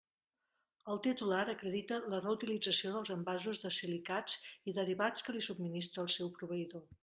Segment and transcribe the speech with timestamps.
[0.93, 4.41] El titular acredita la reutilització dels envasos de silicats
[4.73, 6.87] i derivats que li subministra el seu proveïdor.